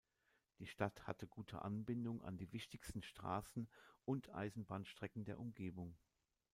Die 0.57 0.65
Stadt 0.65 1.05
hat 1.05 1.29
gute 1.29 1.61
Anbindung 1.61 2.23
an 2.23 2.35
die 2.35 2.51
wichtigsten 2.53 3.03
Straßen 3.03 3.69
und 4.03 4.33
Eisenbahnstrecken 4.33 5.25
der 5.25 5.37
Umgebung. 5.39 5.95